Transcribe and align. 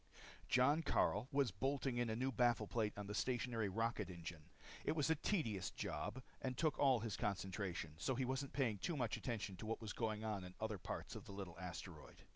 _Jon 0.49 0.81
Karyl 0.81 1.27
was 1.31 1.51
bolting 1.51 1.97
in 1.99 2.09
a 2.09 2.15
new 2.15 2.31
baffle 2.31 2.65
plate 2.65 2.93
on 2.97 3.05
the 3.05 3.13
stationary 3.13 3.69
rocket 3.69 4.09
engine. 4.09 4.49
It 4.83 4.93
was 4.93 5.11
a 5.11 5.15
tedious 5.15 5.69
job 5.69 6.23
and 6.41 6.57
took 6.57 6.79
all 6.79 7.01
his 7.01 7.15
concentration. 7.15 7.93
So 7.99 8.15
he 8.15 8.25
wasn't 8.25 8.51
paying 8.51 8.79
too 8.79 8.97
much 8.97 9.15
attention 9.15 9.57
to 9.57 9.67
what 9.67 9.79
was 9.79 9.93
going 9.93 10.23
on 10.25 10.43
in 10.43 10.55
other 10.59 10.79
parts 10.79 11.15
of 11.15 11.25
the 11.25 11.31
little 11.33 11.55
asteroid. 11.59 12.23